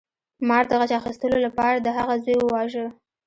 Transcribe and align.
مار 0.47 0.63
د 0.67 0.71
غچ 0.79 0.91
اخیستلو 1.01 1.37
لپاره 1.45 1.75
د 1.79 1.87
هغه 1.97 2.15
زوی 2.23 2.37
وواژه. 2.39 2.85